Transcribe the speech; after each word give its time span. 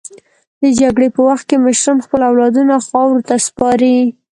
د 0.61 0.63
جګړې 0.79 1.07
په 1.15 1.21
وخت 1.27 1.45
کې 1.49 1.55
مشران 1.65 1.97
خپل 2.05 2.19
اولادونه 2.29 2.73
خاورو 2.87 3.25
ته 3.27 3.35
سپاري. 3.47 3.97